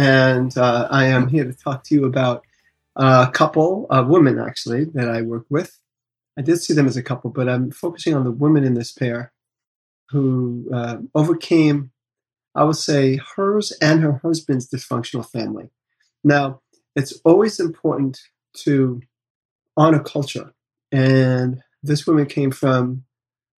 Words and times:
and 0.00 0.56
uh, 0.56 0.88
I 0.90 1.04
am 1.04 1.28
here 1.28 1.44
to 1.44 1.52
talk 1.52 1.84
to 1.84 1.94
you 1.94 2.06
about 2.06 2.42
a 2.96 3.30
couple 3.34 3.86
of 3.90 4.08
women, 4.08 4.38
actually, 4.38 4.84
that 4.94 5.10
I 5.10 5.20
work 5.20 5.44
with. 5.50 5.78
I 6.38 6.42
did 6.42 6.56
see 6.56 6.72
them 6.72 6.86
as 6.86 6.96
a 6.96 7.02
couple, 7.02 7.28
but 7.28 7.50
I'm 7.50 7.70
focusing 7.70 8.14
on 8.14 8.24
the 8.24 8.30
women 8.30 8.64
in 8.64 8.72
this 8.72 8.92
pair 8.92 9.30
who 10.08 10.66
uh, 10.72 10.96
overcame, 11.14 11.90
I 12.54 12.64
would 12.64 12.76
say, 12.76 13.20
hers 13.36 13.72
and 13.82 14.00
her 14.00 14.22
husband's 14.22 14.70
dysfunctional 14.70 15.30
family. 15.30 15.68
Now, 16.24 16.62
it's 16.96 17.20
always 17.26 17.60
important 17.60 18.18
to 18.64 19.02
honor 19.76 20.02
culture, 20.02 20.54
and 20.90 21.62
this 21.82 22.06
woman 22.06 22.24
came 22.24 22.52
from 22.52 23.04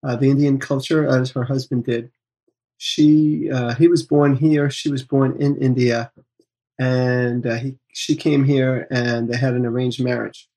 uh, 0.03 0.15
the 0.15 0.31
Indian 0.31 0.57
culture, 0.57 1.05
as 1.05 1.29
her 1.31 1.43
husband 1.43 1.85
did. 1.85 2.09
She, 2.79 3.51
uh, 3.51 3.75
he 3.75 3.87
was 3.87 4.01
born 4.01 4.35
here. 4.35 4.71
She 4.71 4.89
was 4.89 5.03
born 5.03 5.39
in 5.39 5.55
India, 5.57 6.11
and 6.81 7.45
uh, 7.45 7.57
he, 7.57 7.77
she 7.93 8.15
came 8.15 8.43
here 8.43 8.87
and 8.89 9.29
they 9.29 9.37
had 9.37 9.53
an 9.53 9.67
arranged 9.67 10.03
marriage. 10.03 10.49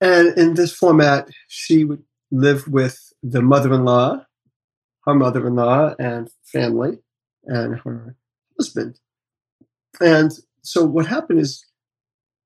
And 0.00 0.28
in 0.38 0.54
this 0.54 0.72
format, 0.72 1.28
she 1.48 1.82
would 1.82 2.04
live 2.30 2.68
with 2.68 3.12
the 3.20 3.42
mother-in-law, 3.42 4.24
her 5.06 5.14
mother-in-law 5.14 5.96
and 5.98 6.30
family, 6.44 6.98
and 7.46 7.80
her 7.80 8.14
husband. 8.56 9.00
And 10.00 10.30
so 10.62 10.84
what 10.84 11.06
happened 11.06 11.40
is 11.40 11.66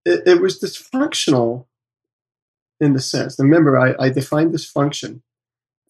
it, 0.07 0.23
it 0.27 0.41
was 0.41 0.61
dysfunctional 0.61 1.67
in 2.81 2.95
the 2.95 3.01
sense. 3.01 3.39
Remember, 3.39 3.79
I, 3.79 4.07
I 4.07 4.09
defined 4.09 4.55
dysfunction, 4.55 5.21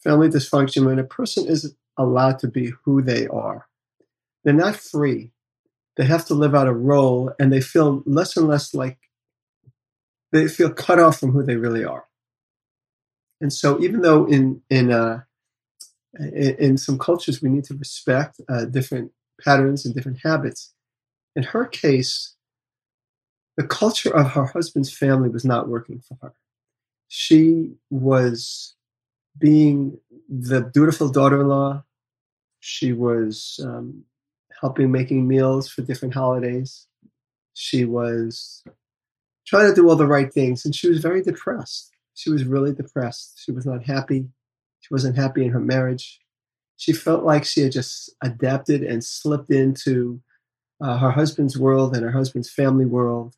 family 0.02 0.28
dysfunction, 0.28 0.84
when 0.86 0.98
a 0.98 1.04
person 1.04 1.46
isn't 1.46 1.76
allowed 1.96 2.40
to 2.40 2.48
be 2.48 2.72
who 2.84 3.02
they 3.02 3.28
are. 3.28 3.68
They're 4.42 4.52
not 4.52 4.74
free 4.74 5.30
they 6.00 6.06
have 6.06 6.24
to 6.24 6.32
live 6.32 6.54
out 6.54 6.66
a 6.66 6.72
role 6.72 7.30
and 7.38 7.52
they 7.52 7.60
feel 7.60 8.02
less 8.06 8.34
and 8.34 8.48
less 8.48 8.72
like 8.72 8.96
they 10.32 10.48
feel 10.48 10.72
cut 10.72 10.98
off 10.98 11.20
from 11.20 11.30
who 11.30 11.42
they 11.42 11.56
really 11.56 11.84
are. 11.84 12.06
And 13.42 13.52
so, 13.52 13.78
even 13.82 14.00
though 14.00 14.24
in 14.24 14.62
in 14.70 14.90
uh, 14.92 15.20
in, 16.18 16.78
some 16.78 16.98
cultures 16.98 17.42
we 17.42 17.50
need 17.50 17.64
to 17.64 17.74
respect 17.74 18.40
uh, 18.48 18.64
different 18.64 19.12
patterns 19.44 19.84
and 19.84 19.94
different 19.94 20.20
habits, 20.24 20.72
in 21.36 21.42
her 21.42 21.66
case, 21.66 22.34
the 23.58 23.66
culture 23.66 24.16
of 24.16 24.30
her 24.30 24.46
husband's 24.46 24.90
family 24.90 25.28
was 25.28 25.44
not 25.44 25.68
working 25.68 26.00
for 26.00 26.16
her. 26.22 26.32
She 27.08 27.74
was 27.90 28.74
being 29.36 29.98
the 30.30 30.60
dutiful 30.60 31.10
daughter-in-law. 31.10 31.84
She 32.60 32.94
was 32.94 33.60
um, 33.62 34.04
helping 34.60 34.90
making 34.90 35.26
meals 35.26 35.68
for 35.68 35.82
different 35.82 36.14
holidays. 36.14 36.86
She 37.54 37.84
was 37.84 38.62
trying 39.46 39.68
to 39.68 39.74
do 39.74 39.88
all 39.88 39.96
the 39.96 40.06
right 40.06 40.32
things, 40.32 40.64
and 40.64 40.74
she 40.74 40.88
was 40.88 41.00
very 41.00 41.22
depressed. 41.22 41.90
She 42.14 42.30
was 42.30 42.44
really 42.44 42.72
depressed. 42.72 43.40
She 43.42 43.52
was 43.52 43.66
not 43.66 43.84
happy. 43.84 44.28
She 44.80 44.94
wasn't 44.94 45.16
happy 45.16 45.44
in 45.44 45.50
her 45.50 45.60
marriage. 45.60 46.20
She 46.76 46.92
felt 46.92 47.24
like 47.24 47.44
she 47.44 47.62
had 47.62 47.72
just 47.72 48.10
adapted 48.22 48.82
and 48.82 49.04
slipped 49.04 49.50
into 49.50 50.20
uh, 50.80 50.98
her 50.98 51.10
husband's 51.10 51.58
world 51.58 51.94
and 51.94 52.02
her 52.02 52.10
husband's 52.10 52.50
family 52.50 52.86
world, 52.86 53.34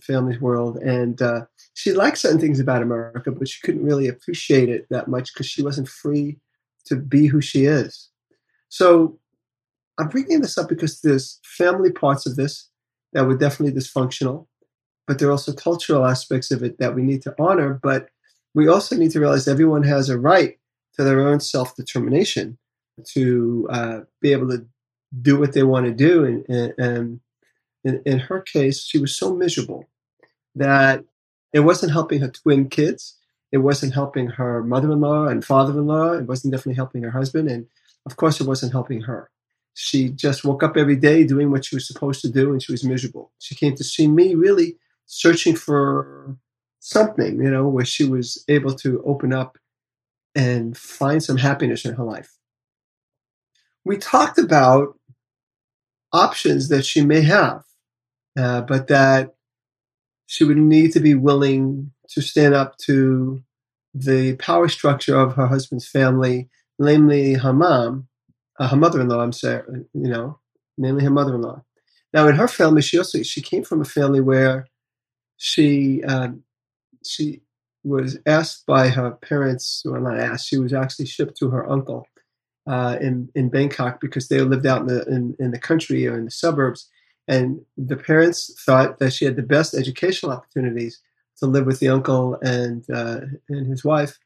family's 0.00 0.40
world. 0.40 0.76
And 0.76 1.20
uh, 1.20 1.42
she 1.74 1.92
liked 1.92 2.18
certain 2.18 2.40
things 2.40 2.60
about 2.60 2.82
America, 2.82 3.32
but 3.32 3.48
she 3.48 3.60
couldn't 3.64 3.84
really 3.84 4.06
appreciate 4.08 4.68
it 4.68 4.86
that 4.90 5.08
much 5.08 5.32
because 5.32 5.46
she 5.46 5.62
wasn't 5.62 5.88
free 5.88 6.38
to 6.86 6.96
be 6.96 7.26
who 7.26 7.40
she 7.40 7.64
is. 7.64 8.10
So 8.68 9.18
I'm 9.98 10.08
bringing 10.08 10.40
this 10.40 10.56
up 10.56 10.68
because 10.68 11.00
there's 11.00 11.40
family 11.42 11.90
parts 11.90 12.26
of 12.26 12.36
this 12.36 12.68
that 13.12 13.26
were 13.26 13.36
definitely 13.36 13.78
dysfunctional, 13.78 14.46
but 15.06 15.18
there 15.18 15.28
are 15.28 15.32
also 15.32 15.52
cultural 15.52 16.06
aspects 16.06 16.50
of 16.50 16.62
it 16.62 16.78
that 16.78 16.94
we 16.94 17.02
need 17.02 17.22
to 17.22 17.34
honor. 17.38 17.80
But 17.82 18.08
we 18.54 18.68
also 18.68 18.96
need 18.96 19.10
to 19.12 19.20
realize 19.20 19.48
everyone 19.48 19.82
has 19.82 20.08
a 20.08 20.18
right 20.18 20.58
to 20.94 21.04
their 21.04 21.26
own 21.26 21.40
self 21.40 21.74
determination 21.74 22.58
to 23.12 23.66
uh, 23.70 24.00
be 24.20 24.32
able 24.32 24.48
to 24.48 24.66
do 25.22 25.38
what 25.38 25.52
they 25.52 25.62
want 25.62 25.86
to 25.86 25.92
do. 25.92 26.24
And, 26.48 26.74
and 26.78 27.20
in, 27.84 28.02
in 28.04 28.18
her 28.18 28.40
case, 28.40 28.84
she 28.84 28.98
was 28.98 29.16
so 29.16 29.34
miserable 29.34 29.88
that 30.54 31.04
it 31.52 31.60
wasn't 31.60 31.92
helping 31.92 32.20
her 32.20 32.28
twin 32.28 32.68
kids. 32.68 33.16
It 33.50 33.58
wasn't 33.58 33.94
helping 33.94 34.26
her 34.28 34.62
mother 34.62 34.92
in 34.92 35.00
law 35.00 35.26
and 35.26 35.44
father 35.44 35.72
in 35.72 35.86
law. 35.86 36.12
It 36.12 36.26
wasn't 36.26 36.52
definitely 36.52 36.74
helping 36.74 37.02
her 37.02 37.10
husband. 37.10 37.48
And 37.48 37.66
of 38.04 38.16
course, 38.16 38.40
it 38.40 38.46
wasn't 38.46 38.72
helping 38.72 39.02
her. 39.02 39.30
She 39.80 40.08
just 40.08 40.44
woke 40.44 40.64
up 40.64 40.76
every 40.76 40.96
day 40.96 41.22
doing 41.22 41.52
what 41.52 41.64
she 41.64 41.76
was 41.76 41.86
supposed 41.86 42.20
to 42.22 42.28
do, 42.28 42.50
and 42.50 42.60
she 42.60 42.72
was 42.72 42.82
miserable. 42.82 43.30
She 43.38 43.54
came 43.54 43.76
to 43.76 43.84
see 43.84 44.08
me 44.08 44.34
really 44.34 44.76
searching 45.06 45.54
for 45.54 46.36
something, 46.80 47.40
you 47.40 47.48
know, 47.48 47.68
where 47.68 47.84
she 47.84 48.04
was 48.04 48.42
able 48.48 48.74
to 48.74 49.00
open 49.04 49.32
up 49.32 49.56
and 50.34 50.76
find 50.76 51.22
some 51.22 51.36
happiness 51.36 51.84
in 51.84 51.94
her 51.94 52.02
life. 52.02 52.36
We 53.84 53.98
talked 53.98 54.36
about 54.36 54.98
options 56.12 56.70
that 56.70 56.84
she 56.84 57.04
may 57.04 57.20
have, 57.20 57.62
uh, 58.36 58.62
but 58.62 58.88
that 58.88 59.36
she 60.26 60.42
would 60.42 60.56
need 60.56 60.90
to 60.94 61.00
be 61.00 61.14
willing 61.14 61.92
to 62.08 62.20
stand 62.20 62.52
up 62.52 62.78
to 62.78 63.44
the 63.94 64.34
power 64.38 64.66
structure 64.66 65.16
of 65.16 65.36
her 65.36 65.46
husband's 65.46 65.86
family, 65.86 66.48
namely 66.80 67.34
her 67.34 67.52
mom, 67.52 68.07
uh, 68.58 68.68
her 68.68 68.76
mother-in-law. 68.76 69.20
I'm 69.20 69.32
sorry, 69.32 69.62
you 69.94 70.08
know, 70.08 70.38
namely 70.76 71.04
her 71.04 71.10
mother-in-law. 71.10 71.62
Now, 72.14 72.26
in 72.28 72.36
her 72.36 72.48
family, 72.48 72.82
she 72.82 72.98
also 72.98 73.22
she 73.22 73.42
came 73.42 73.64
from 73.64 73.80
a 73.80 73.84
family 73.84 74.20
where 74.20 74.66
she 75.36 76.02
um, 76.04 76.42
she 77.04 77.42
was 77.84 78.18
asked 78.26 78.66
by 78.66 78.88
her 78.88 79.12
parents, 79.12 79.82
or 79.86 80.00
not 80.00 80.18
asked, 80.18 80.48
she 80.48 80.58
was 80.58 80.72
actually 80.72 81.06
shipped 81.06 81.36
to 81.38 81.50
her 81.50 81.68
uncle 81.68 82.06
uh, 82.66 82.96
in 83.00 83.30
in 83.34 83.48
Bangkok 83.48 84.00
because 84.00 84.28
they 84.28 84.40
lived 84.40 84.66
out 84.66 84.82
in 84.82 84.86
the 84.86 85.04
in, 85.06 85.36
in 85.38 85.50
the 85.50 85.58
country 85.58 86.06
or 86.06 86.18
in 86.18 86.24
the 86.24 86.30
suburbs, 86.30 86.88
and 87.26 87.60
the 87.76 87.96
parents 87.96 88.54
thought 88.64 88.98
that 88.98 89.12
she 89.12 89.24
had 89.24 89.36
the 89.36 89.42
best 89.42 89.74
educational 89.74 90.32
opportunities 90.32 91.00
to 91.38 91.46
live 91.46 91.66
with 91.66 91.78
the 91.80 91.88
uncle 91.88 92.36
and 92.42 92.84
uh, 92.90 93.20
and 93.48 93.66
his 93.66 93.84
wife, 93.84 94.18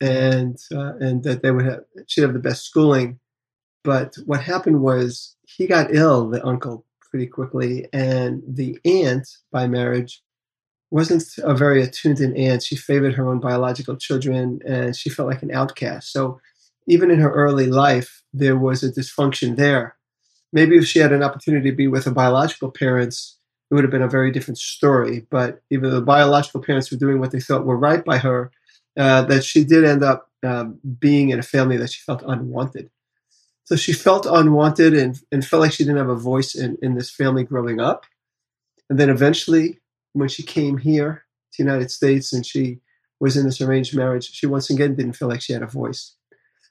and 0.00 0.58
uh, 0.74 0.94
and 0.96 1.22
that 1.24 1.42
they 1.42 1.50
would 1.50 1.64
have 1.64 1.84
she'd 2.06 2.22
have 2.22 2.32
the 2.32 2.38
best 2.38 2.64
schooling 2.64 3.18
but 3.84 4.14
what 4.26 4.40
happened 4.42 4.80
was 4.80 5.36
he 5.44 5.66
got 5.66 5.94
ill, 5.94 6.28
the 6.28 6.44
uncle, 6.46 6.84
pretty 7.10 7.26
quickly, 7.26 7.86
and 7.92 8.42
the 8.46 8.78
aunt 8.84 9.28
by 9.50 9.66
marriage 9.66 10.22
wasn't 10.90 11.24
a 11.42 11.54
very 11.54 11.82
attuned 11.82 12.20
in 12.20 12.36
aunt. 12.36 12.62
She 12.62 12.76
favored 12.76 13.14
her 13.14 13.28
own 13.28 13.40
biological 13.40 13.96
children, 13.96 14.60
and 14.66 14.94
she 14.94 15.10
felt 15.10 15.28
like 15.28 15.42
an 15.42 15.50
outcast. 15.50 16.12
So 16.12 16.40
even 16.86 17.10
in 17.10 17.18
her 17.18 17.32
early 17.32 17.66
life, 17.66 18.22
there 18.32 18.56
was 18.56 18.82
a 18.82 18.90
dysfunction 18.90 19.56
there. 19.56 19.96
Maybe 20.52 20.76
if 20.76 20.86
she 20.86 20.98
had 20.98 21.12
an 21.12 21.22
opportunity 21.22 21.70
to 21.70 21.76
be 21.76 21.88
with 21.88 22.04
her 22.04 22.10
biological 22.10 22.70
parents, 22.70 23.38
it 23.70 23.74
would 23.74 23.84
have 23.84 23.90
been 23.90 24.02
a 24.02 24.08
very 24.08 24.30
different 24.30 24.58
story. 24.58 25.26
But 25.30 25.62
even 25.70 25.90
the 25.90 26.02
biological 26.02 26.60
parents 26.60 26.90
were 26.90 26.98
doing 26.98 27.20
what 27.20 27.30
they 27.30 27.40
thought 27.40 27.64
were 27.64 27.76
right 27.76 28.04
by 28.04 28.18
her, 28.18 28.50
uh, 28.98 29.22
that 29.22 29.44
she 29.44 29.64
did 29.64 29.84
end 29.84 30.02
up 30.02 30.28
um, 30.42 30.78
being 30.98 31.30
in 31.30 31.38
a 31.38 31.42
family 31.42 31.78
that 31.78 31.90
she 31.90 32.00
felt 32.00 32.22
unwanted. 32.26 32.90
So 33.64 33.76
she 33.76 33.92
felt 33.92 34.26
unwanted 34.26 34.94
and, 34.94 35.20
and 35.30 35.44
felt 35.44 35.62
like 35.62 35.72
she 35.72 35.84
didn't 35.84 35.98
have 35.98 36.08
a 36.08 36.16
voice 36.16 36.54
in, 36.54 36.76
in 36.82 36.94
this 36.94 37.10
family 37.10 37.44
growing 37.44 37.80
up. 37.80 38.06
And 38.90 38.98
then 38.98 39.08
eventually, 39.08 39.80
when 40.12 40.28
she 40.28 40.42
came 40.42 40.78
here 40.78 41.24
to 41.52 41.62
the 41.62 41.70
United 41.70 41.90
States 41.90 42.32
and 42.32 42.44
she 42.44 42.80
was 43.20 43.36
in 43.36 43.44
this 43.44 43.60
arranged 43.60 43.96
marriage, 43.96 44.30
she 44.30 44.46
once 44.46 44.68
again 44.68 44.94
didn't 44.94 45.14
feel 45.14 45.28
like 45.28 45.40
she 45.40 45.52
had 45.52 45.62
a 45.62 45.66
voice. 45.66 46.14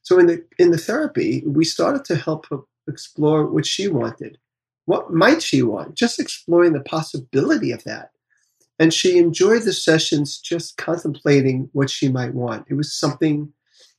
So 0.03 0.19
in 0.19 0.27
the 0.27 0.43
in 0.59 0.71
the 0.71 0.77
therapy, 0.77 1.43
we 1.45 1.63
started 1.63 2.03
to 2.05 2.15
help 2.15 2.47
her 2.49 2.59
explore 2.87 3.45
what 3.45 3.65
she 3.65 3.87
wanted. 3.87 4.37
What 4.85 5.13
might 5.13 5.41
she 5.41 5.63
want? 5.63 5.95
Just 5.95 6.19
exploring 6.19 6.73
the 6.73 6.81
possibility 6.81 7.71
of 7.71 7.83
that. 7.85 8.11
And 8.79 8.93
she 8.93 9.19
enjoyed 9.19 9.61
the 9.63 9.73
sessions 9.73 10.39
just 10.39 10.77
contemplating 10.77 11.69
what 11.73 11.89
she 11.89 12.09
might 12.09 12.33
want. 12.33 12.65
It 12.67 12.73
was 12.73 12.93
something 12.93 13.53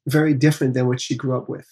very 0.07 0.35
different 0.35 0.75
than 0.75 0.89
what 0.89 1.01
she 1.01 1.17
grew 1.17 1.37
up 1.37 1.49
with. 1.49 1.69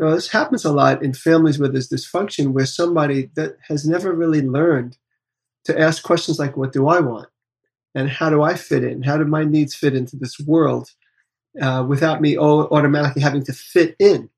Now, 0.00 0.14
this 0.14 0.28
happens 0.28 0.64
a 0.64 0.72
lot 0.72 1.02
in 1.02 1.12
families 1.12 1.58
where 1.58 1.68
there's 1.68 1.90
dysfunction, 1.90 2.52
where 2.52 2.64
somebody 2.64 3.30
that 3.36 3.58
has 3.68 3.86
never 3.86 4.14
really 4.14 4.40
learned 4.40 4.96
to 5.66 5.78
ask 5.78 6.02
questions 6.02 6.38
like, 6.38 6.56
What 6.56 6.72
do 6.72 6.88
I 6.88 7.00
want? 7.00 7.28
And 7.94 8.08
how 8.08 8.30
do 8.30 8.42
I 8.42 8.54
fit 8.54 8.82
in? 8.82 9.02
How 9.02 9.18
do 9.18 9.26
my 9.26 9.44
needs 9.44 9.74
fit 9.74 9.94
into 9.94 10.16
this 10.16 10.40
world 10.40 10.88
uh, 11.60 11.84
without 11.86 12.22
me 12.22 12.38
automatically 12.38 13.20
having 13.20 13.44
to 13.44 13.52
fit 13.52 13.94
in? 13.98 14.30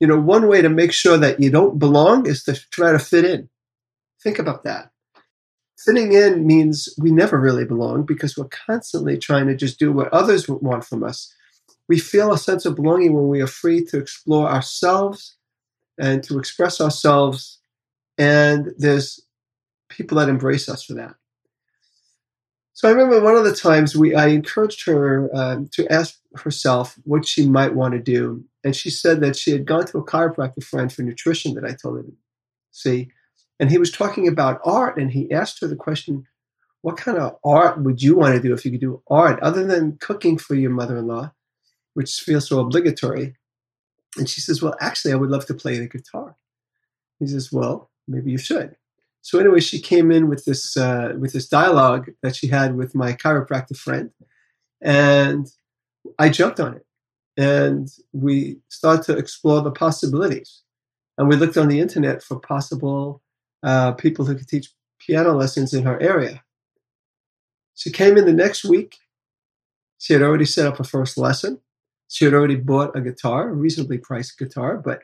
You 0.00 0.06
know, 0.06 0.20
one 0.20 0.48
way 0.48 0.60
to 0.60 0.68
make 0.68 0.92
sure 0.92 1.16
that 1.16 1.40
you 1.40 1.50
don't 1.50 1.78
belong 1.78 2.26
is 2.26 2.44
to 2.44 2.54
try 2.70 2.92
to 2.92 2.98
fit 2.98 3.24
in. 3.24 3.48
Think 4.22 4.38
about 4.38 4.64
that. 4.64 4.90
Fitting 5.78 6.12
in 6.12 6.46
means 6.46 6.90
we 6.98 7.10
never 7.10 7.40
really 7.40 7.64
belong 7.64 8.04
because 8.04 8.36
we're 8.36 8.48
constantly 8.48 9.16
trying 9.16 9.46
to 9.46 9.54
just 9.54 9.78
do 9.78 9.92
what 9.92 10.12
others 10.12 10.46
want 10.46 10.84
from 10.84 11.02
us. 11.02 11.32
We 11.90 11.98
feel 11.98 12.32
a 12.32 12.38
sense 12.38 12.66
of 12.66 12.76
belonging 12.76 13.14
when 13.14 13.26
we 13.26 13.40
are 13.42 13.48
free 13.48 13.84
to 13.86 13.98
explore 13.98 14.48
ourselves 14.48 15.36
and 15.98 16.22
to 16.22 16.38
express 16.38 16.80
ourselves. 16.80 17.58
And 18.16 18.72
there's 18.78 19.18
people 19.88 20.16
that 20.18 20.28
embrace 20.28 20.68
us 20.68 20.84
for 20.84 20.94
that. 20.94 21.16
So 22.74 22.88
I 22.88 22.92
remember 22.92 23.20
one 23.20 23.34
of 23.34 23.42
the 23.42 23.56
times 23.56 23.96
we 23.96 24.14
I 24.14 24.28
encouraged 24.28 24.86
her 24.86 25.28
um, 25.34 25.68
to 25.72 25.92
ask 25.92 26.14
herself 26.36 26.96
what 27.02 27.26
she 27.26 27.48
might 27.48 27.74
want 27.74 27.94
to 27.94 28.00
do, 28.16 28.44
and 28.62 28.76
she 28.76 28.88
said 28.88 29.20
that 29.22 29.34
she 29.34 29.50
had 29.50 29.66
gone 29.66 29.86
to 29.86 29.98
a 29.98 30.06
chiropractor 30.06 30.62
friend 30.62 30.92
for 30.92 31.02
nutrition 31.02 31.54
that 31.54 31.64
I 31.64 31.74
told 31.74 31.96
her 31.96 32.04
to 32.04 32.12
see, 32.70 33.10
and 33.58 33.68
he 33.68 33.78
was 33.78 33.90
talking 33.90 34.28
about 34.28 34.60
art, 34.64 34.96
and 34.96 35.10
he 35.10 35.32
asked 35.32 35.60
her 35.60 35.66
the 35.66 35.74
question, 35.86 36.24
"What 36.82 36.96
kind 36.96 37.18
of 37.18 37.36
art 37.42 37.82
would 37.82 38.00
you 38.00 38.14
want 38.16 38.36
to 38.36 38.40
do 38.40 38.54
if 38.54 38.64
you 38.64 38.70
could 38.70 38.80
do 38.80 39.02
art 39.08 39.40
other 39.40 39.66
than 39.66 39.98
cooking 39.98 40.38
for 40.38 40.54
your 40.54 40.70
mother-in-law, 40.70 41.32
which 41.94 42.20
feels 42.20 42.48
so 42.48 42.60
obligatory?" 42.60 43.36
And 44.16 44.28
she 44.28 44.40
says, 44.40 44.62
"Well, 44.62 44.76
actually, 44.80 45.12
I 45.12 45.16
would 45.16 45.30
love 45.30 45.46
to 45.46 45.54
play 45.54 45.78
the 45.78 45.88
guitar." 45.88 46.36
He 47.18 47.26
says, 47.26 47.52
"Well, 47.52 47.90
maybe 48.08 48.30
you 48.30 48.38
should." 48.38 48.76
So 49.22 49.38
anyway, 49.38 49.60
she 49.60 49.80
came 49.80 50.10
in 50.10 50.28
with 50.28 50.44
this 50.44 50.76
uh, 50.76 51.14
with 51.18 51.32
this 51.32 51.48
dialogue 51.48 52.10
that 52.22 52.36
she 52.36 52.46
had 52.46 52.76
with 52.76 52.94
my 52.94 53.12
chiropractor 53.12 53.76
friend, 53.76 54.10
and 54.80 55.46
I 56.18 56.30
jumped 56.30 56.60
on 56.60 56.74
it, 56.74 56.86
and 57.36 57.88
we 58.12 58.58
started 58.68 59.04
to 59.04 59.18
explore 59.18 59.60
the 59.60 59.70
possibilities, 59.70 60.62
and 61.18 61.28
we 61.28 61.36
looked 61.36 61.58
on 61.58 61.68
the 61.68 61.80
internet 61.80 62.22
for 62.22 62.40
possible 62.40 63.22
uh, 63.62 63.92
people 63.92 64.24
who 64.24 64.34
could 64.34 64.48
teach 64.48 64.72
piano 64.98 65.34
lessons 65.34 65.74
in 65.74 65.84
her 65.84 66.00
area. 66.00 66.42
She 67.74 67.90
came 67.90 68.16
in 68.16 68.24
the 68.24 68.32
next 68.32 68.64
week. 68.64 68.96
She 69.98 70.12
had 70.12 70.22
already 70.22 70.44
set 70.46 70.66
up 70.66 70.78
her 70.78 70.84
first 70.84 71.18
lesson. 71.18 71.60
She 72.10 72.24
had 72.24 72.34
already 72.34 72.56
bought 72.56 72.96
a 72.96 73.00
guitar, 73.00 73.48
a 73.48 73.54
reasonably 73.54 73.96
priced 73.96 74.36
guitar, 74.36 74.76
but 74.76 75.02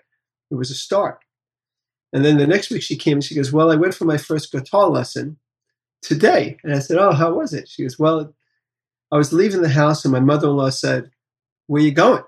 it 0.51 0.57
was 0.57 0.71
a 0.71 0.75
start. 0.75 1.21
And 2.13 2.25
then 2.25 2.37
the 2.37 2.47
next 2.47 2.69
week 2.71 2.83
she 2.83 2.97
came 2.97 3.19
and 3.19 3.25
she 3.25 3.35
goes, 3.35 3.53
Well, 3.53 3.71
I 3.71 3.77
went 3.77 3.95
for 3.95 4.05
my 4.05 4.17
first 4.17 4.51
guitar 4.51 4.89
lesson 4.89 5.39
today. 6.03 6.59
And 6.65 6.75
I 6.75 6.81
said, 6.81 6.99
Oh, 6.99 7.13
how 7.13 7.35
was 7.35 7.53
it? 7.55 7.69
She 7.69 7.83
goes, 7.83 7.99
Well, 7.99 8.35
I 9.13 9.17
was 9.17 9.33
leaving 9.33 9.63
the 9.63 9.69
house 9.69 10.05
and 10.05 10.13
my 10.13 10.21
mother 10.21 10.49
in 10.49 10.57
law 10.57 10.71
said, 10.71 11.11
Where 11.69 11.81
are 11.81 11.85
you 11.85 11.93
going? 11.93 12.25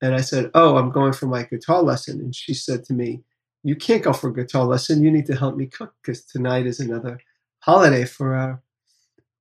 And 0.00 0.14
I 0.14 0.22
said, 0.22 0.50
Oh, 0.54 0.76
I'm 0.76 0.90
going 0.90 1.12
for 1.12 1.26
my 1.26 1.42
guitar 1.42 1.82
lesson. 1.82 2.20
And 2.20 2.34
she 2.34 2.54
said 2.54 2.84
to 2.84 2.94
me, 2.94 3.22
You 3.62 3.76
can't 3.76 4.02
go 4.02 4.14
for 4.14 4.30
a 4.30 4.34
guitar 4.34 4.64
lesson. 4.64 5.04
You 5.04 5.10
need 5.10 5.26
to 5.26 5.36
help 5.36 5.56
me 5.56 5.66
cook 5.66 5.92
because 6.02 6.24
tonight 6.24 6.66
is 6.66 6.80
another 6.80 7.20
holiday 7.60 8.06
for 8.06 8.34
our 8.34 8.62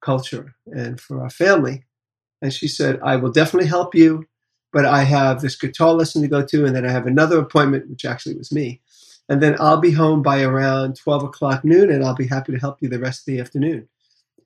culture 0.02 0.56
and 0.66 1.00
for 1.00 1.22
our 1.22 1.30
family. 1.30 1.86
And 2.42 2.52
she 2.52 2.68
said, 2.68 3.00
I 3.04 3.16
will 3.16 3.32
definitely 3.32 3.70
help 3.70 3.96
you, 3.96 4.26
but 4.73 4.85
I 4.85 5.03
have 5.03 5.41
this 5.41 5.56
guitar 5.56 5.94
lesson 5.94 6.21
to 6.21 6.27
go 6.27 6.45
to, 6.45 6.65
and 6.65 6.75
then 6.75 6.85
I 6.85 6.91
have 6.91 7.07
another 7.07 7.39
appointment, 7.39 7.89
which 7.89 8.06
actually 8.06 8.38
was 8.38 8.51
me 8.51 8.81
and 9.31 9.41
then 9.41 9.56
I'll 9.62 9.79
be 9.79 9.91
home 9.91 10.21
by 10.21 10.44
around 10.44 10.97
12 10.97 11.23
o'clock 11.23 11.63
noon, 11.63 11.89
and 11.89 12.03
I'll 12.03 12.13
be 12.13 12.27
happy 12.27 12.51
to 12.51 12.59
help 12.59 12.81
you 12.81 12.89
the 12.89 13.00
rest 13.00 13.21
of 13.21 13.25
the 13.27 13.39
afternoon. 13.39 13.88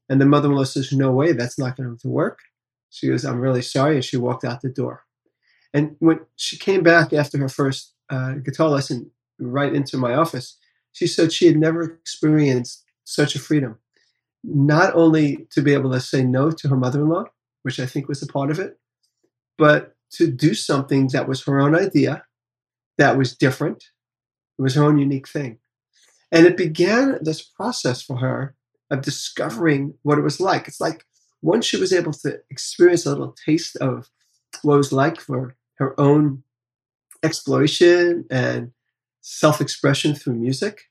And 0.09 0.21
the 0.21 0.27
mother 0.27 0.47
in 0.47 0.53
law 0.53 0.63
says, 0.63 0.91
No 0.91 1.11
way, 1.11 1.31
that's 1.31 1.57
not 1.57 1.75
going 1.75 1.97
to 1.97 2.07
work. 2.07 2.37
She 2.91 3.07
goes, 3.07 3.25
I'm 3.25 3.39
really 3.39 3.63
sorry. 3.63 3.95
And 3.95 4.05
she 4.05 4.17
walked 4.17 4.45
out 4.45 4.61
the 4.61 4.69
door. 4.69 5.03
And 5.73 5.95
when 5.99 6.19
she 6.35 6.55
came 6.57 6.83
back 6.83 7.13
after 7.13 7.39
her 7.39 7.49
first 7.49 7.95
uh, 8.11 8.33
guitar 8.33 8.69
lesson 8.69 9.09
right 9.39 9.73
into 9.73 9.97
my 9.97 10.13
office, 10.13 10.55
she 10.91 11.07
said 11.07 11.33
she 11.33 11.47
had 11.47 11.57
never 11.57 11.81
experienced 11.81 12.83
such 13.05 13.33
a 13.33 13.39
freedom. 13.39 13.79
Not 14.43 14.93
only 14.93 15.47
to 15.49 15.63
be 15.63 15.73
able 15.73 15.91
to 15.93 15.99
say 15.99 16.23
no 16.23 16.51
to 16.51 16.67
her 16.67 16.77
mother 16.77 17.01
in 17.01 17.09
law, 17.09 17.25
which 17.63 17.79
I 17.79 17.87
think 17.87 18.07
was 18.07 18.21
a 18.21 18.27
part 18.27 18.51
of 18.51 18.59
it, 18.59 18.77
but 19.57 19.94
to 20.17 20.31
do 20.31 20.53
something 20.53 21.09
that 21.13 21.27
was 21.27 21.43
her 21.43 21.59
own 21.59 21.75
idea, 21.75 22.23
that 22.97 23.17
was 23.17 23.35
different, 23.35 23.83
it 24.57 24.61
was 24.61 24.75
her 24.75 24.83
own 24.83 24.97
unique 24.97 25.27
thing. 25.27 25.59
And 26.31 26.45
it 26.45 26.57
began 26.57 27.19
this 27.21 27.41
process 27.41 28.01
for 28.01 28.17
her 28.17 28.55
of 28.89 29.01
discovering 29.01 29.95
what 30.03 30.17
it 30.17 30.23
was 30.23 30.39
like. 30.39 30.67
It's 30.67 30.81
like 30.81 31.05
once 31.41 31.65
she 31.65 31.77
was 31.77 31.93
able 31.93 32.13
to 32.13 32.39
experience 32.49 33.05
a 33.05 33.09
little 33.09 33.35
taste 33.45 33.75
of 33.77 34.09
what 34.61 34.75
it 34.75 34.77
was 34.77 34.91
like 34.91 35.19
for 35.19 35.55
her 35.75 35.99
own 35.99 36.43
exploration 37.23 38.25
and 38.29 38.71
self 39.21 39.61
expression 39.61 40.15
through 40.15 40.35
music, 40.35 40.83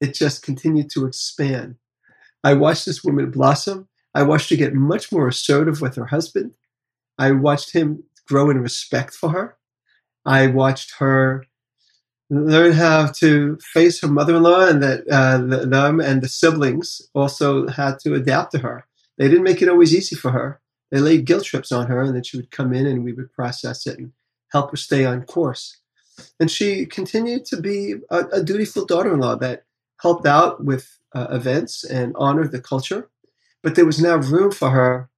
it 0.00 0.14
just 0.14 0.42
continued 0.42 0.90
to 0.90 1.06
expand. 1.06 1.76
I 2.42 2.54
watched 2.54 2.86
this 2.86 3.04
woman 3.04 3.30
blossom. 3.30 3.88
I 4.14 4.22
watched 4.22 4.50
her 4.50 4.56
get 4.56 4.74
much 4.74 5.12
more 5.12 5.28
assertive 5.28 5.80
with 5.80 5.96
her 5.96 6.06
husband. 6.06 6.52
I 7.18 7.32
watched 7.32 7.72
him 7.72 8.04
grow 8.30 8.48
in 8.48 8.62
respect 8.62 9.12
for 9.12 9.30
her. 9.30 9.56
I 10.24 10.46
watched 10.46 10.94
her 10.98 11.44
learn 12.30 12.72
how 12.72 13.08
to 13.08 13.58
face 13.72 14.00
her 14.00 14.08
mother-in-law 14.08 14.68
and 14.68 14.82
that 14.82 15.00
uh, 15.10 15.38
the, 15.38 15.66
them 15.66 16.00
and 16.00 16.22
the 16.22 16.28
siblings 16.28 17.02
also 17.12 17.66
had 17.66 17.98
to 17.98 18.14
adapt 18.14 18.52
to 18.52 18.58
her. 18.58 18.86
They 19.18 19.28
didn't 19.28 19.42
make 19.42 19.60
it 19.60 19.68
always 19.68 19.92
easy 19.94 20.14
for 20.14 20.30
her. 20.30 20.60
They 20.92 21.00
laid 21.00 21.24
guilt 21.24 21.44
trips 21.44 21.72
on 21.72 21.88
her 21.88 22.00
and 22.02 22.14
then 22.14 22.22
she 22.22 22.36
would 22.36 22.52
come 22.52 22.72
in 22.72 22.86
and 22.86 23.04
we 23.04 23.12
would 23.12 23.32
process 23.32 23.84
it 23.86 23.98
and 23.98 24.12
help 24.52 24.70
her 24.70 24.76
stay 24.76 25.04
on 25.04 25.24
course. 25.24 25.76
And 26.38 26.50
she 26.50 26.86
continued 26.86 27.44
to 27.46 27.60
be 27.60 27.96
a, 28.10 28.18
a 28.32 28.42
dutiful 28.42 28.86
daughter-in-law 28.86 29.36
that 29.36 29.64
helped 30.00 30.26
out 30.26 30.64
with 30.64 30.98
uh, 31.14 31.26
events 31.30 31.82
and 31.82 32.14
honored 32.16 32.52
the 32.52 32.60
culture. 32.60 33.10
But 33.62 33.74
there 33.74 33.86
was 33.86 34.00
now 34.00 34.16
room 34.16 34.52
for 34.52 34.70
her 34.70 35.09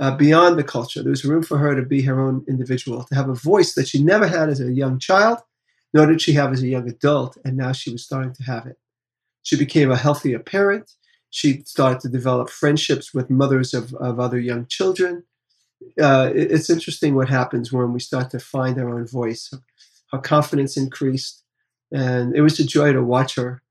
uh, 0.00 0.16
beyond 0.16 0.58
the 0.58 0.64
culture 0.64 1.02
there 1.02 1.10
was 1.10 1.24
room 1.24 1.42
for 1.42 1.58
her 1.58 1.76
to 1.76 1.82
be 1.82 2.02
her 2.02 2.20
own 2.20 2.44
individual 2.48 3.04
to 3.04 3.14
have 3.14 3.28
a 3.28 3.34
voice 3.34 3.74
that 3.74 3.86
she 3.86 4.02
never 4.02 4.26
had 4.26 4.48
as 4.48 4.60
a 4.60 4.72
young 4.72 4.98
child 4.98 5.38
nor 5.92 6.06
did 6.06 6.20
she 6.20 6.32
have 6.32 6.52
as 6.52 6.62
a 6.62 6.68
young 6.68 6.88
adult, 6.88 7.36
and 7.44 7.56
now 7.56 7.72
she 7.72 7.90
was 7.90 8.04
starting 8.04 8.32
to 8.34 8.42
have 8.44 8.66
it. 8.66 8.78
She 9.42 9.56
became 9.56 9.90
a 9.90 9.96
healthier 9.96 10.38
parent. 10.38 10.92
She 11.30 11.62
started 11.62 12.00
to 12.00 12.08
develop 12.08 12.50
friendships 12.50 13.14
with 13.14 13.30
mothers 13.30 13.74
of, 13.74 13.94
of 13.94 14.20
other 14.20 14.38
young 14.38 14.66
children. 14.66 15.24
Uh, 16.00 16.30
it, 16.34 16.52
it's 16.52 16.70
interesting 16.70 17.14
what 17.14 17.28
happens 17.28 17.72
when 17.72 17.92
we 17.92 18.00
start 18.00 18.30
to 18.30 18.38
find 18.38 18.78
our 18.78 18.94
own 18.94 19.06
voice. 19.06 19.50
Her 20.12 20.18
confidence 20.18 20.76
increased, 20.76 21.42
and 21.92 22.34
it 22.36 22.42
was 22.42 22.58
a 22.60 22.64
joy 22.64 22.92
to 22.92 23.02
watch 23.02 23.34
her. 23.36 23.62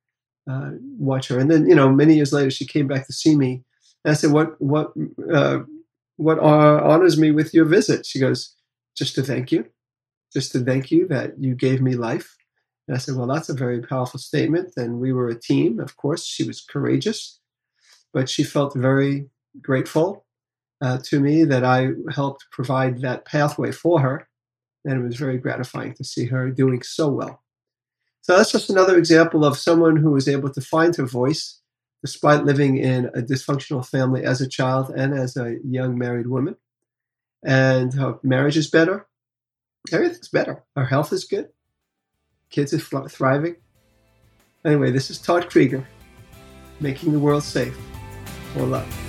Uh, 0.49 0.71
watch 0.97 1.27
her, 1.27 1.37
and 1.37 1.51
then 1.51 1.69
you 1.69 1.75
know, 1.75 1.89
many 1.89 2.15
years 2.15 2.33
later, 2.33 2.49
she 2.49 2.65
came 2.65 2.87
back 2.87 3.05
to 3.05 3.13
see 3.13 3.35
me, 3.35 3.63
and 4.03 4.11
I 4.11 4.13
said, 4.15 4.31
"What, 4.31 4.59
what, 4.59 4.93
uh, 5.31 5.59
what 6.19 6.39
honors 6.39 7.17
me 7.17 7.31
with 7.31 7.53
your 7.53 7.65
visit?" 7.65 8.05
She 8.05 8.19
goes, 8.19 8.55
"Just 8.95 9.15
to 9.15 9.23
thank 9.23 9.51
you." 9.51 9.65
just 10.33 10.51
to 10.51 10.59
thank 10.59 10.91
you 10.91 11.07
that 11.07 11.33
you 11.39 11.55
gave 11.55 11.81
me 11.81 11.95
life. 11.95 12.35
And 12.87 12.95
I 12.95 12.99
said, 12.99 13.15
Well, 13.15 13.27
that's 13.27 13.49
a 13.49 13.53
very 13.53 13.81
powerful 13.81 14.19
statement. 14.19 14.73
And 14.77 14.99
we 14.99 15.13
were 15.13 15.29
a 15.29 15.39
team. 15.39 15.79
Of 15.79 15.97
course, 15.97 16.25
she 16.25 16.43
was 16.43 16.61
courageous, 16.61 17.39
but 18.13 18.29
she 18.29 18.43
felt 18.43 18.75
very 18.75 19.29
grateful 19.61 20.25
uh, 20.81 20.99
to 21.05 21.19
me 21.19 21.43
that 21.43 21.63
I 21.63 21.89
helped 22.13 22.45
provide 22.51 23.01
that 23.01 23.25
pathway 23.25 23.71
for 23.71 23.99
her. 24.01 24.27
And 24.85 25.01
it 25.01 25.05
was 25.05 25.17
very 25.17 25.37
gratifying 25.37 25.93
to 25.95 26.03
see 26.03 26.25
her 26.25 26.49
doing 26.51 26.81
so 26.83 27.09
well. 27.09 27.43
So 28.21 28.37
that's 28.37 28.51
just 28.51 28.69
another 28.69 28.97
example 28.97 29.43
of 29.43 29.57
someone 29.57 29.97
who 29.97 30.11
was 30.11 30.27
able 30.27 30.49
to 30.51 30.61
find 30.61 30.95
her 30.95 31.05
voice 31.05 31.58
despite 32.01 32.45
living 32.45 32.77
in 32.77 33.05
a 33.07 33.21
dysfunctional 33.21 33.85
family 33.85 34.23
as 34.23 34.41
a 34.41 34.47
child 34.47 34.89
and 34.89 35.13
as 35.13 35.35
a 35.37 35.57
young 35.63 35.97
married 35.97 36.27
woman. 36.27 36.55
And 37.43 37.93
her 37.93 38.19
marriage 38.23 38.57
is 38.57 38.69
better 38.69 39.07
everything's 39.91 40.27
better. 40.27 40.63
Her 40.75 40.85
health 40.85 41.13
is 41.13 41.25
good. 41.25 41.49
Kids 42.49 42.73
are 42.73 43.07
thriving. 43.07 43.55
Anyway, 44.65 44.91
this 44.91 45.09
is 45.09 45.19
Todd 45.19 45.49
Creager, 45.49 45.85
making 46.79 47.13
the 47.13 47.19
world 47.19 47.43
safe. 47.43 47.77
More 48.55 48.67
love. 48.67 49.08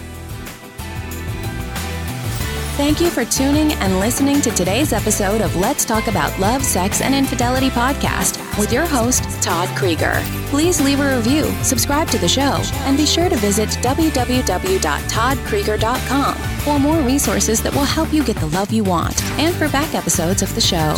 Thank 2.80 3.02
you 3.02 3.10
for 3.10 3.26
tuning 3.26 3.74
and 3.74 4.00
listening 4.00 4.40
to 4.40 4.50
today's 4.52 4.94
episode 4.94 5.42
of 5.42 5.54
Let's 5.54 5.84
Talk 5.84 6.06
About 6.06 6.40
Love, 6.40 6.64
Sex, 6.64 7.02
and 7.02 7.14
Infidelity 7.14 7.68
podcast 7.68 8.38
with 8.58 8.72
your 8.72 8.86
host, 8.86 9.24
Todd 9.42 9.68
Creager. 9.76 10.22
Please 10.46 10.80
leave 10.80 11.00
a 11.00 11.16
review, 11.16 11.52
subscribe 11.62 12.08
to 12.08 12.16
the 12.16 12.26
show, 12.26 12.58
and 12.86 12.96
be 12.96 13.04
sure 13.04 13.28
to 13.28 13.36
visit 13.36 13.68
www.toddcreager.com 13.68 16.34
for 16.34 16.78
more 16.78 17.02
resources 17.02 17.62
that 17.62 17.74
will 17.74 17.84
help 17.84 18.14
you 18.14 18.24
get 18.24 18.36
the 18.36 18.46
love 18.46 18.72
you 18.72 18.82
want 18.82 19.22
and 19.38 19.54
for 19.54 19.68
back 19.68 19.94
episodes 19.94 20.40
of 20.40 20.54
the 20.54 20.60
show. 20.62 20.94